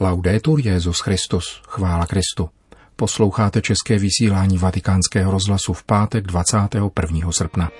[0.00, 2.50] Laudetur Jezus Christus, chvála Kristu.
[2.96, 7.32] Posloucháte české vysílání Vatikánského rozhlasu v pátek 21.
[7.32, 7.70] srpna.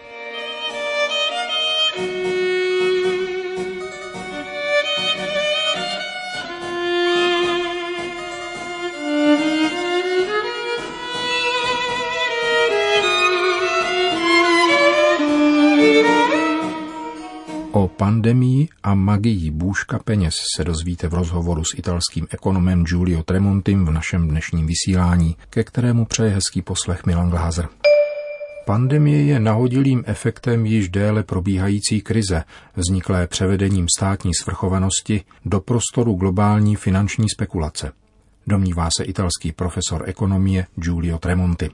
[17.96, 23.90] Pandemii a magii bůžka peněz se dozvíte v rozhovoru s italským ekonomem Giulio Tremontim v
[23.90, 27.68] našem dnešním vysílání, ke kterému přeje hezký poslech Milan Glázer.
[28.64, 32.44] Pandemie je nahodilým efektem již déle probíhající krize,
[32.76, 37.92] vzniklé převedením státní svrchovanosti do prostoru globální finanční spekulace.
[38.46, 41.70] Domnívá se italský profesor ekonomie Giulio Tremonti.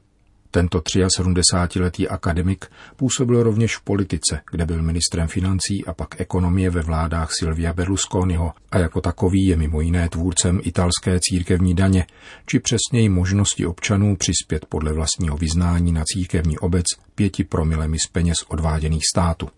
[0.54, 2.66] Tento 73-letý akademik
[2.96, 8.52] působil rovněž v politice, kde byl ministrem financí a pak ekonomie ve vládách Silvia Berlusconiho
[8.70, 12.06] a jako takový je mimo jiné tvůrcem italské církevní daně,
[12.46, 18.36] či přesněji možnosti občanů přispět podle vlastního vyznání na církevní obec pěti promilemi z peněz
[18.48, 19.48] odváděných státu.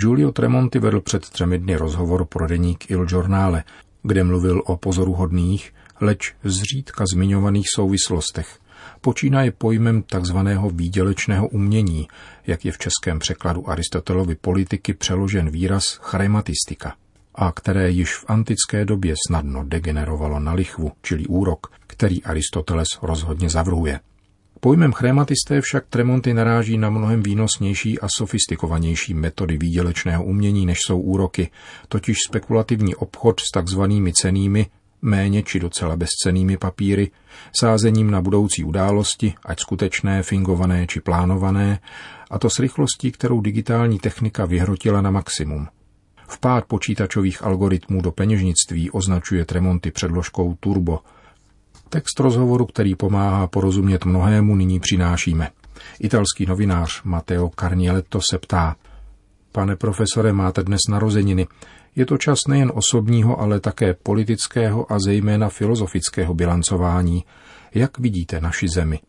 [0.00, 3.64] Giulio Tremonti vedl před třemi dny rozhovor pro deník Il Giornale,
[4.02, 8.58] kde mluvil o pozoruhodných, leč zřídka zmiňovaných souvislostech–
[9.00, 12.08] počínaje pojmem takzvaného výdělečného umění,
[12.46, 16.94] jak je v českém překladu Aristotelovy politiky přeložen výraz chrematistika,
[17.34, 23.50] a které již v antické době snadno degenerovalo na lichvu, čili úrok, který Aristoteles rozhodně
[23.50, 24.00] zavrhuje.
[24.60, 31.00] Pojmem chrématisté však Tremonty naráží na mnohem výnosnější a sofistikovanější metody výdělečného umění, než jsou
[31.00, 31.50] úroky,
[31.88, 34.66] totiž spekulativní obchod s takzvanými cenými
[35.06, 37.10] méně či docela bezcenými papíry,
[37.60, 41.78] sázením na budoucí události, ať skutečné, fingované či plánované,
[42.30, 45.68] a to s rychlostí, kterou digitální technika vyhrotila na maximum.
[46.28, 50.98] Vpád počítačových algoritmů do peněžnictví označuje Tremonty předložkou Turbo.
[51.88, 55.50] Text rozhovoru, který pomáhá porozumět mnohému, nyní přinášíme.
[56.00, 58.76] Italský novinář Matteo Carnieletto se ptá,
[59.56, 61.46] Pane profesore, máte dnes narozeniny.
[61.96, 67.24] Je to čas nejen osobního, ale také politického a zejména filozofického bilancování.
[67.74, 69.00] Jak vidíte naši zemi?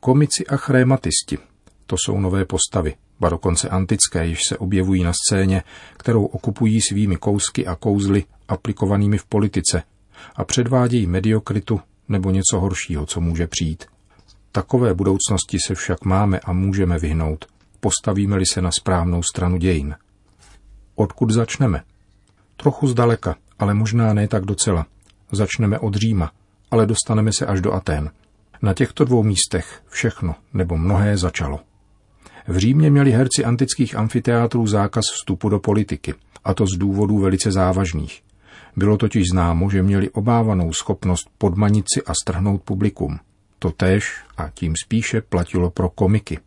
[0.00, 1.38] Komici a chrématisti.
[1.86, 5.62] To jsou nové postavy, ba dokonce antické, již se objevují na scéně,
[5.96, 9.82] kterou okupují svými kousky a kouzly aplikovanými v politice
[10.36, 13.84] a předvádějí mediokritu nebo něco horšího, co může přijít.
[14.52, 17.44] Takové budoucnosti se však máme a můžeme vyhnout,
[17.80, 19.94] postavíme-li se na správnou stranu dějin.
[20.94, 21.82] Odkud začneme?
[22.56, 24.86] Trochu zdaleka, ale možná ne tak docela.
[25.32, 26.30] Začneme od Říma,
[26.70, 28.10] ale dostaneme se až do Atén.
[28.62, 31.60] Na těchto dvou místech všechno nebo mnohé začalo.
[32.48, 37.52] V Římě měli herci antických amfiteátrů zákaz vstupu do politiky, a to z důvodů velice
[37.52, 38.22] závažných.
[38.76, 43.18] Bylo totiž známo, že měli obávanou schopnost podmanit si a strhnout publikum.
[43.58, 46.38] To též a tím spíše platilo pro komiky.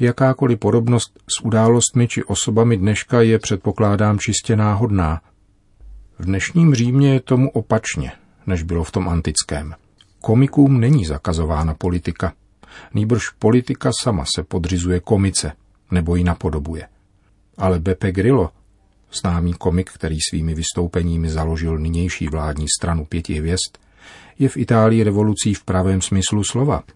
[0.00, 5.20] Jakákoliv podobnost s událostmi či osobami dneška je předpokládám čistě náhodná.
[6.18, 8.12] V dnešním Římě je tomu opačně,
[8.46, 9.74] než bylo v tom antickém.
[10.20, 12.32] Komikům není zakazována politika.
[12.94, 15.52] Nýbrž politika sama se podřizuje komice,
[15.90, 16.88] nebo ji napodobuje.
[17.58, 18.50] Ale Beppe Grillo,
[19.20, 23.78] známý komik, který svými vystoupeními založil nynější vládní stranu pěti hvězd,
[24.38, 26.82] je v Itálii revolucí v pravém smyslu slova–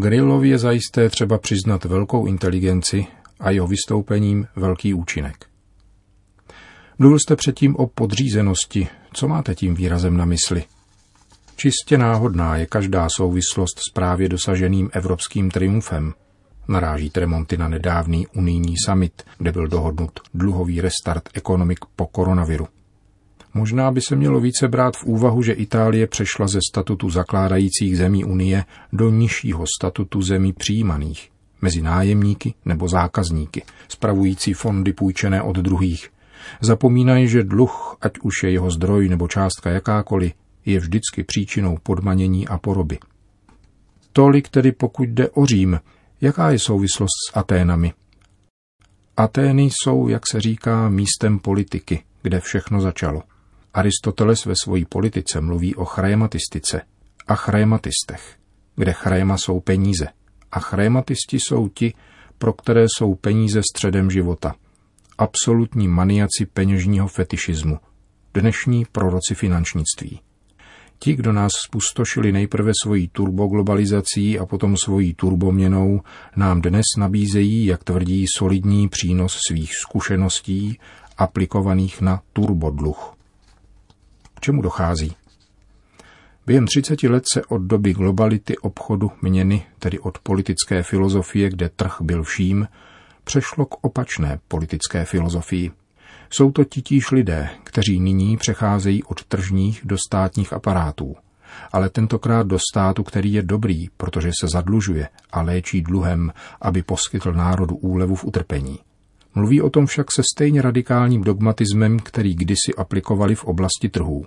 [0.00, 3.06] Grillovi je zajisté třeba přiznat velkou inteligenci
[3.40, 5.46] a jeho vystoupením velký účinek.
[6.98, 8.88] Mluvil jste předtím o podřízenosti.
[9.12, 10.64] Co máte tím výrazem na mysli?
[11.56, 16.14] Čistě náhodná je každá souvislost s právě dosaženým evropským triumfem.
[16.68, 22.68] Naráží Tremonty na nedávný unijní summit, kde byl dohodnut dluhový restart ekonomik po koronaviru.
[23.54, 28.24] Možná by se mělo více brát v úvahu, že Itálie přešla ze statutu zakládajících zemí
[28.24, 31.30] Unie do nižšího statutu zemí přijímaných,
[31.62, 36.10] mezi nájemníky nebo zákazníky, spravující fondy půjčené od druhých.
[36.60, 40.32] Zapomínají, že dluh, ať už je jeho zdroj nebo částka jakákoliv,
[40.64, 42.98] je vždycky příčinou podmanění a poroby.
[44.12, 45.80] Tolik tedy pokud jde o Řím,
[46.20, 47.92] jaká je souvislost s Aténami?
[49.16, 53.22] Atény jsou, jak se říká, místem politiky, kde všechno začalo.
[53.74, 56.80] Aristoteles ve své politice mluví o chrématistice
[57.26, 58.36] a chrématistech,
[58.76, 60.06] kde chréma jsou peníze
[60.52, 61.94] a chrématisti jsou ti,
[62.38, 64.54] pro které jsou peníze středem života.
[65.18, 67.78] Absolutní maniaci peněžního fetišismu,
[68.34, 70.20] dnešní proroci finančnictví.
[70.98, 76.00] Ti, kdo nás spustošili nejprve svojí turboglobalizací a potom svojí turboměnou,
[76.36, 80.78] nám dnes nabízejí, jak tvrdí, solidní přínos svých zkušeností
[81.16, 83.13] aplikovaných na turbodluh
[84.44, 85.12] čemu dochází?
[86.46, 91.96] Během 30 let se od doby globality obchodu měny, tedy od politické filozofie, kde trh
[92.00, 92.68] byl vším,
[93.24, 95.70] přešlo k opačné politické filozofii.
[96.30, 101.14] Jsou to titíž lidé, kteří nyní přecházejí od tržních do státních aparátů.
[101.72, 107.32] Ale tentokrát do státu, který je dobrý, protože se zadlužuje a léčí dluhem, aby poskytl
[107.32, 108.78] národu úlevu v utrpení.
[109.34, 114.26] Mluví o tom však se stejně radikálním dogmatismem, který kdysi aplikovali v oblasti trhů.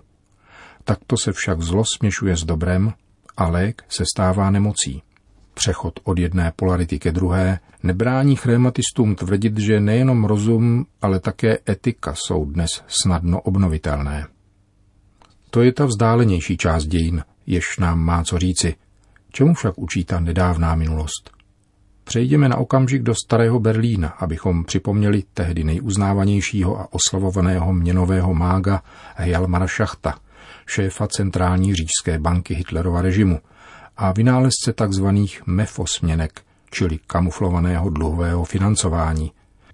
[0.87, 2.93] Takto se však zlo směšuje s dobrem
[3.37, 5.01] a lék se stává nemocí.
[5.53, 12.13] Přechod od jedné polarity ke druhé nebrání chrematistům tvrdit, že nejenom rozum, ale také etika
[12.15, 14.27] jsou dnes snadno obnovitelné.
[15.49, 18.75] To je ta vzdálenější část dějin, jež nám má co říci.
[19.31, 21.31] Čemu však učí ta nedávná minulost?
[22.03, 28.81] Přejdeme na okamžik do starého Berlína, abychom připomněli tehdy nejuznávanějšího a oslavovaného měnového mága
[29.15, 30.19] Hjalmara Schachta,
[30.67, 33.39] šéfa centrální říšské banky Hitlerova režimu
[33.97, 35.05] a vynálezce tzv.
[35.45, 36.41] mefosměnek,
[36.71, 39.31] čili kamuflovaného dluhového financování,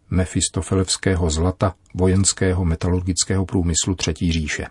[0.10, 4.66] mefistofelevského zlata vojenského metalurgického průmyslu Třetí říše.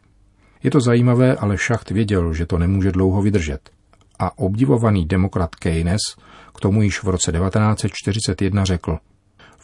[0.62, 3.70] Je to zajímavé, ale Šacht věděl, že to nemůže dlouho vydržet.
[4.18, 6.00] A obdivovaný demokrat Keynes
[6.54, 8.98] k tomu již v roce 1941 řekl,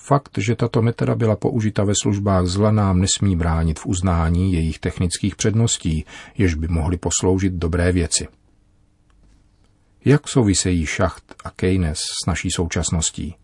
[0.08, 4.78] Fakt, že tato metoda byla použita ve službách zla, nám nesmí bránit v uznání jejich
[4.78, 6.04] technických předností,
[6.38, 8.28] jež by mohly posloužit dobré věci.
[10.04, 13.34] Jak souvisejí Schacht a Keynes s naší současností?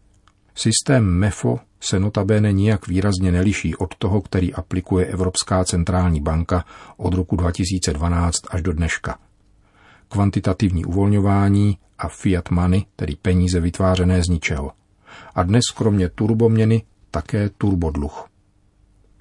[0.55, 6.65] Systém MEFO se notabene nijak výrazně neliší od toho, který aplikuje Evropská centrální banka
[6.97, 9.19] od roku 2012 až do dneška.
[10.09, 14.84] Kvantitativní uvolňování a fiat money, tedy peníze vytvářené z ničeho.
[15.35, 18.29] A dnes kromě turboměny také turbodluh.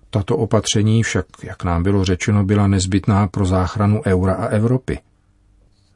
[0.10, 5.00] Tato opatření však, jak nám bylo řečeno, byla nezbytná pro záchranu eura a Evropy–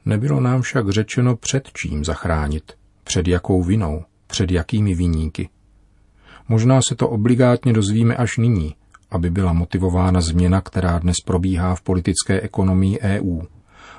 [0.08, 2.72] Nebylo nám však řečeno před čím zachránit,
[3.04, 5.50] před jakou vinou, před jakými viníky.
[6.48, 8.76] Možná se to obligátně dozvíme až nyní,
[9.12, 13.42] aby byla motivována změna, která dnes probíhá v politické ekonomii EU.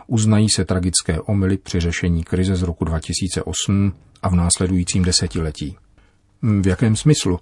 [0.07, 3.93] Uznají se tragické omily při řešení krize z roku 2008
[4.23, 5.77] a v následujícím desetiletí.
[6.43, 7.39] V jakém smyslu?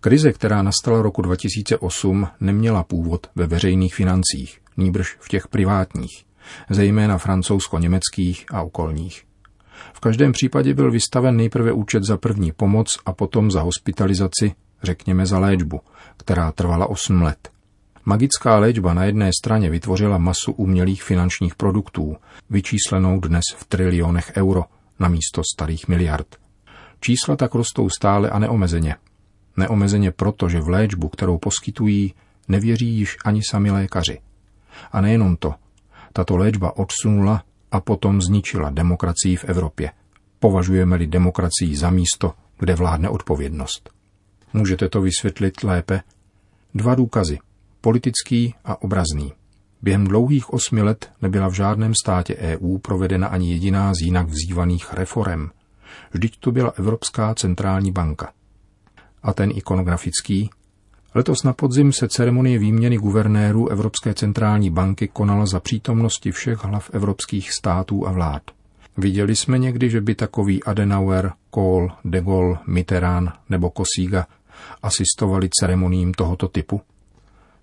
[0.00, 6.24] Krize, která nastala roku 2008, neměla původ ve veřejných financích, nýbrž v těch privátních
[6.70, 9.24] zejména francouzsko-německých a okolních.
[9.94, 15.26] V každém případě byl vystaven nejprve účet za první pomoc a potom za hospitalizaci, řekněme
[15.26, 15.80] za léčbu,
[16.16, 17.48] která trvala 8 let.
[18.04, 22.16] Magická léčba na jedné straně vytvořila masu umělých finančních produktů,
[22.50, 24.64] vyčíslenou dnes v trilionech euro,
[24.98, 26.26] na místo starých miliard.
[27.04, 28.96] Čísla tak rostou stále a neomezeně.
[29.56, 32.14] Neomezeně proto, že v léčbu, kterou poskytují,
[32.48, 34.20] nevěří již ani sami lékaři.
[34.92, 35.54] A nejenom to,
[36.12, 39.90] tato léčba odsunula a potom zničila demokracii v Evropě.
[40.38, 43.90] Považujeme-li demokracii za místo, kde vládne odpovědnost.
[44.52, 46.00] Můžete to vysvětlit lépe?
[46.74, 47.38] Dva důkazy.
[47.80, 49.32] Politický a obrazný.
[49.82, 54.92] Během dlouhých osmi let nebyla v žádném státě EU provedena ani jediná z jinak vzývaných
[54.92, 55.48] reform.
[56.12, 58.32] Vždyť to byla Evropská centrální banka.
[59.22, 60.50] A ten ikonografický,
[61.16, 66.90] Letos na podzim se ceremonie výměny guvernérů Evropské centrální banky konala za přítomnosti všech hlav
[66.92, 68.42] evropských států a vlád.
[68.96, 74.26] Viděli jsme někdy, že by takový Adenauer, Kohl, de Gaulle, Mitterrand nebo Kosíga
[74.82, 76.80] asistovali ceremoním tohoto typu?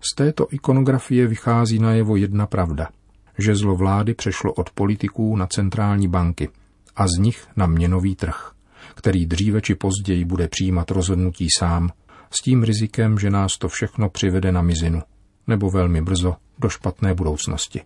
[0.01, 2.89] Z této ikonografie vychází najevo jedna pravda,
[3.38, 6.50] že zlo vlády přešlo od politiků na centrální banky
[6.95, 8.51] a z nich na měnový trh,
[8.95, 11.89] který dříve či později bude přijímat rozhodnutí sám
[12.31, 15.01] s tím rizikem, že nás to všechno přivede na mizinu,
[15.48, 17.81] nebo velmi brzo do špatné budoucnosti.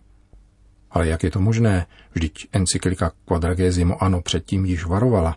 [0.90, 1.86] Ale jak je to možné?
[2.14, 5.36] Vždyť encyklika Quadragesimo Ano předtím již varovala.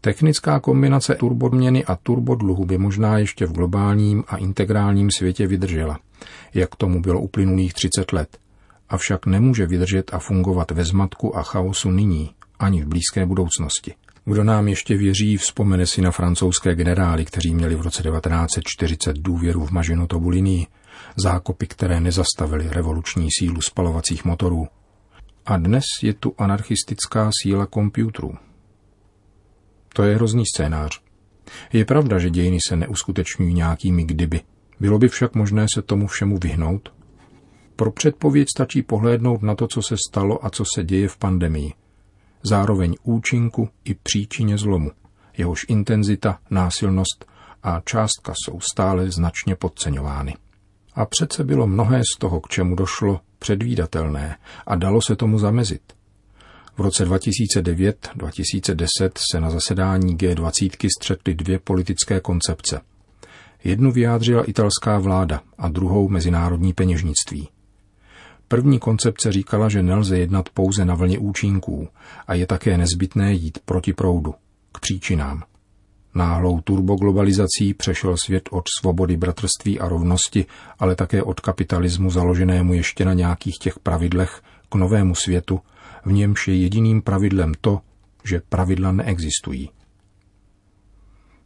[0.00, 5.98] Technická kombinace turbodměny a turbodluhu by možná ještě v globálním a integrálním světě vydržela,
[6.54, 8.38] jak tomu bylo uplynulých 30 let,
[8.88, 12.30] avšak nemůže vydržet a fungovat ve zmatku a chaosu nyní,
[12.62, 13.94] ani v blízké budoucnosti.
[14.24, 19.66] Kdo nám ještě věří, vzpomene si na francouzské generály, kteří měli v roce 1940 důvěru
[19.66, 20.66] v Mažinu Tobuliní,
[21.16, 24.66] zákopy, které nezastavily revoluční sílu spalovacích motorů.
[25.46, 28.38] A dnes je tu anarchistická síla počítačů.
[29.94, 31.00] To je hrozný scénář.
[31.72, 34.40] Je pravda, že dějiny se neuskutečňují nějakými kdyby.
[34.80, 36.92] Bylo by však možné se tomu všemu vyhnout?
[37.76, 41.72] Pro předpověď stačí pohlédnout na to, co se stalo a co se děje v pandemii
[42.42, 44.90] zároveň účinku i příčině zlomu.
[45.36, 47.24] Jehož intenzita, násilnost
[47.62, 50.36] a částka jsou stále značně podceňovány.
[50.94, 55.82] A přece bylo mnohé z toho, k čemu došlo, předvídatelné a dalo se tomu zamezit.
[56.76, 62.80] V roce 2009-2010 se na zasedání G20 střetly dvě politické koncepce.
[63.64, 67.48] Jednu vyjádřila italská vláda a druhou mezinárodní peněžnictví.
[68.52, 71.88] První koncepce říkala, že nelze jednat pouze na vlně účinků
[72.26, 74.34] a je také nezbytné jít proti proudu,
[74.72, 75.42] k příčinám.
[76.14, 80.46] Náhlou turboglobalizací přešel svět od svobody bratrství a rovnosti,
[80.78, 85.60] ale také od kapitalismu založenému ještě na nějakých těch pravidlech k novému světu,
[86.04, 87.80] v němž je jediným pravidlem to,
[88.24, 89.70] že pravidla neexistují.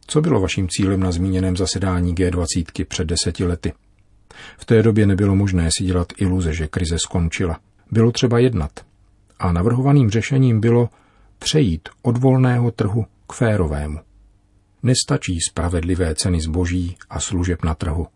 [0.07, 3.73] Co bylo vaším cílem na zmíněném zasedání G20 před deseti lety?
[4.57, 7.59] V té době nebylo možné si dělat iluze, že krize skončila.
[7.91, 8.71] Bylo třeba jednat.
[9.39, 10.89] A navrhovaným řešením bylo
[11.39, 13.99] přejít od volného trhu k férovému.
[14.83, 18.07] Nestačí spravedlivé ceny zboží a služeb na trhu.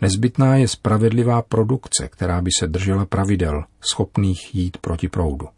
[0.00, 5.48] Nezbytná je spravedlivá produkce, která by se držela pravidel, schopných jít proti proudu.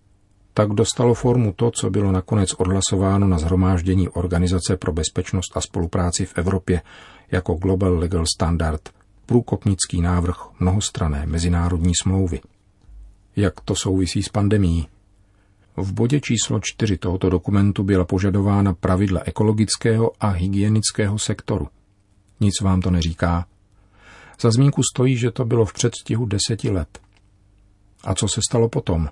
[0.54, 6.26] Tak dostalo formu to, co bylo nakonec odhlasováno na zhromáždění Organizace pro bezpečnost a spolupráci
[6.26, 6.82] v Evropě
[7.30, 8.88] jako Global Legal Standard,
[9.26, 12.40] průkopnický návrh mnohostrané mezinárodní smlouvy.
[13.36, 14.88] Jak to souvisí s pandemí?
[15.76, 21.68] V bodě číslo čtyři tohoto dokumentu byla požadována pravidla ekologického a hygienického sektoru.
[22.40, 23.46] Nic vám to neříká.
[24.40, 26.98] Za zmínku stojí, že to bylo v předstihu deseti let.
[28.04, 29.08] A co se stalo potom?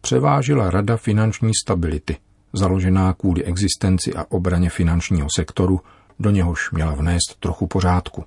[0.00, 2.16] Převážila Rada finanční stability,
[2.52, 5.80] založená kvůli existenci a obraně finančního sektoru,
[6.18, 8.24] do něhož měla vnést trochu pořádku.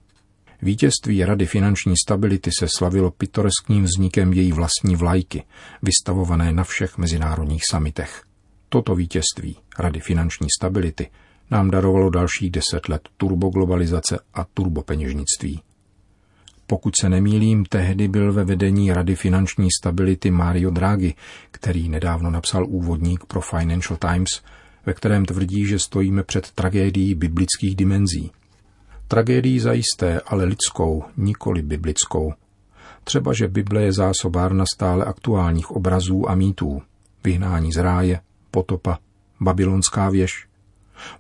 [0.62, 5.44] Vítězství Rady finanční stability se slavilo pitoreským vznikem její vlastní vlajky,
[5.82, 8.24] vystavované na všech mezinárodních samitech.
[8.70, 11.10] Toto vítězství Rady finanční stability
[11.52, 15.62] nám darovalo dalších deset let turboglobalizace a turbopeněžnictví.
[16.68, 21.14] Pokud se nemýlím, tehdy byl ve vedení Rady finanční stability Mario Draghi,
[21.52, 24.44] který nedávno napsal úvodník pro Financial Times,
[24.86, 28.32] ve kterém tvrdí, že stojíme před tragédií biblických dimenzí–
[29.08, 32.34] Tragédii zajisté, ale lidskou, nikoli biblickou.
[33.04, 36.82] Třeba, že Bible je zásobárna stále aktuálních obrazů a mýtů.
[37.24, 38.22] Vyhnání z ráje,
[38.52, 39.00] potopa,
[39.40, 40.48] babylonská věž.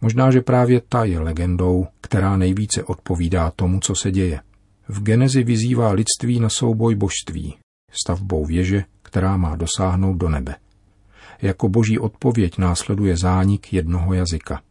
[0.01, 4.39] Možná, že právě ta je legendou, která nejvíce odpovídá tomu, co se děje.
[4.87, 7.55] V Genezi vyzývá lidství na souboj božství,
[7.91, 10.55] stavbou věže, která má dosáhnout do nebe.
[11.41, 14.61] Jako boží odpověď následuje zánik jednoho jazyka.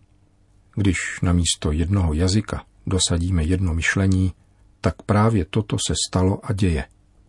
[0.74, 4.32] Když na místo jednoho jazyka dosadíme jedno myšlení,
[4.80, 6.84] tak právě toto se stalo a děje.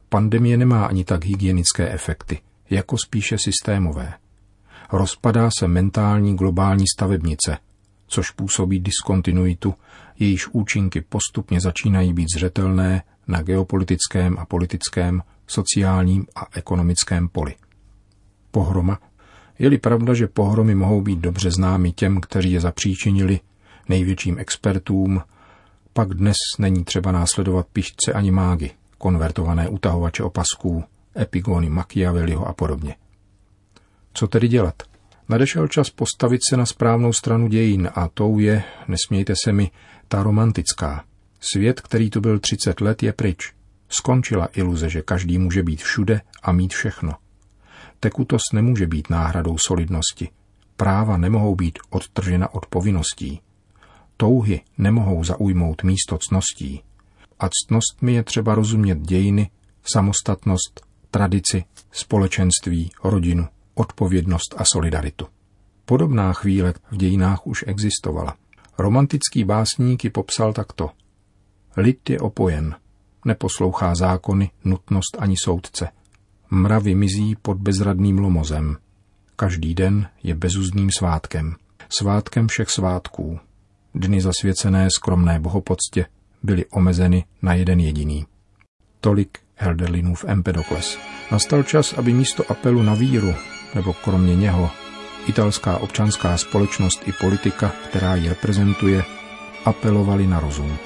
[0.09, 4.13] Pandemie nemá ani tak hygienické efekty, jako spíše systémové.
[4.91, 7.57] Rozpadá se mentální globální stavebnice,
[8.07, 9.74] což působí diskontinuitu,
[10.19, 17.55] jejíž účinky postupně začínají být zřetelné na geopolitickém a politickém, sociálním a ekonomickém poli.
[18.51, 19.00] Pohroma
[19.59, 23.39] je-li pravda, že pohromy mohou být dobře známy těm, kteří je zapříčinili,
[23.89, 25.21] největším expertům,
[25.97, 30.83] pak dnes není třeba následovat pišce ani mágy, konvertované utahovače opasků,
[31.19, 32.95] epigony Machiavelliho a podobně.
[34.13, 34.83] Co tedy dělat?
[35.29, 39.71] Nadešel čas postavit se na správnou stranu dějin a tou je, nesmějte se mi,
[40.07, 41.03] ta romantická.
[41.39, 43.53] Svět, který tu byl 30 let, je pryč.
[43.89, 47.13] Skončila iluze, že každý může být všude a mít všechno.
[47.99, 50.29] Tekutost nemůže být náhradou solidnosti.
[50.77, 53.41] Práva nemohou být odtržena od povinností.
[54.17, 56.81] Touhy nemohou zaujmout místo cností.
[57.39, 59.50] A ctnostmi je třeba rozumět dějiny,
[59.84, 65.27] samostatnost, tradici, společenství, rodinu, odpovědnost a solidaritu.
[65.86, 68.36] Podobná chvíle v dějinách už existovala.
[68.77, 70.89] Romantický básník ji popsal takto.
[71.77, 72.75] Lid je opojen,
[73.25, 75.89] neposlouchá zákony, nutnost ani soudce.
[76.50, 78.77] Mravy mizí pod bezradným lomozem.
[79.36, 81.55] Každý den je bezuzdným svátkem.
[81.89, 83.39] Svátkem všech svátků,
[83.95, 86.05] dny zasvěcené skromné bohopoctě
[86.43, 88.25] byly omezeny na jeden jediný.
[89.01, 90.97] Tolik Helderlinův Empedokles.
[91.31, 93.33] Nastal čas, aby místo apelu na víru,
[93.75, 94.69] nebo kromě něho,
[95.27, 99.03] italská občanská společnost i politika, která ji reprezentuje,
[99.65, 100.77] apelovali na rozum.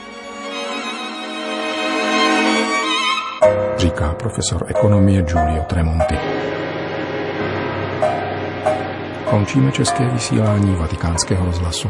[3.77, 6.15] Říká profesor ekonomie Giulio Tremonti.
[9.29, 11.89] Končíme české vysílání vatikánského rozhlasu.